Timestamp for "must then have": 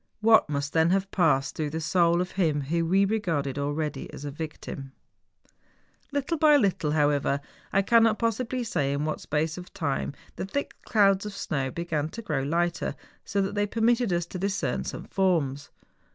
0.49-1.11